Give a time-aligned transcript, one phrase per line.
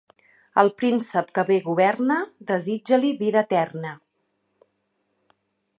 [0.61, 2.17] Al príncep que bé governa,
[2.53, 3.95] desitja-li vida eterna.